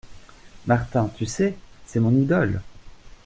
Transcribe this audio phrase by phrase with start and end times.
[0.65, 1.55] Martin, tu sais?
[1.85, 2.59] c’est mon idole!…